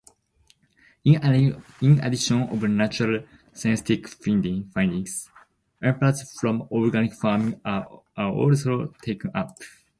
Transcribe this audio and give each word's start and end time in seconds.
In 1.05 1.99
addition 1.99 2.47
to 2.59 2.67
natural 2.67 3.23
scientific 3.53 4.07
findings, 4.07 5.29
impulses 5.79 6.35
from 6.41 6.67
organic 6.71 7.13
farming 7.13 7.61
are 7.63 7.85
also 8.17 8.87
taken 9.03 9.29
up. 9.35 9.55